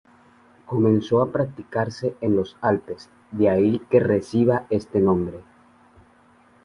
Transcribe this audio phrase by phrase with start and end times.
[0.65, 5.43] Comenzó a practicarse en los Alpes, de ahí que reciba este nombre.